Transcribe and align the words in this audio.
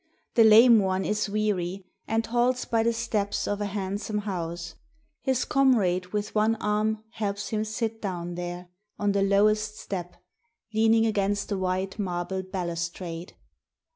The 0.33 0.43
lame 0.43 0.79
one 0.79 1.05
is 1.05 1.29
weary, 1.29 1.85
and 2.07 2.25
halts 2.25 2.65
by 2.65 2.81
the 2.81 2.91
steps 2.91 3.47
of 3.47 3.61
a 3.61 3.67
handsome 3.67 4.17
house; 4.17 4.73
his 5.21 5.45
comrade 5.45 6.07
with 6.07 6.33
one 6.33 6.55
arm 6.55 7.03
helps 7.11 7.49
him 7.49 7.63
sit 7.63 8.01
down 8.01 8.33
there, 8.33 8.69
on 8.97 9.11
the 9.11 9.21
lowest 9.21 9.77
step, 9.77 10.15
leaning 10.73 11.05
against 11.05 11.49
the 11.49 11.57
white 11.59 11.99
marble 11.99 12.41
balustrade. 12.41 13.33